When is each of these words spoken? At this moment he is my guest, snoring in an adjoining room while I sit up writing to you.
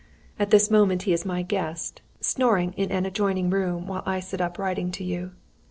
At 0.39 0.49
this 0.49 0.71
moment 0.71 1.03
he 1.03 1.13
is 1.13 1.27
my 1.27 1.43
guest, 1.43 2.01
snoring 2.21 2.73
in 2.75 2.89
an 2.91 3.05
adjoining 3.05 3.51
room 3.51 3.85
while 3.85 4.01
I 4.03 4.19
sit 4.19 4.41
up 4.41 4.57
writing 4.57 4.89
to 4.93 5.03
you. 5.03 5.33